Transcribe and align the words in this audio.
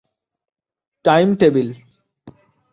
Time 1.05 1.27
table. 1.35 1.69